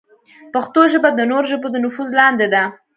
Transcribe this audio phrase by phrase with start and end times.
[0.53, 2.63] پښتو ژبه د نورو ژبو د نفوذ لاندې ده.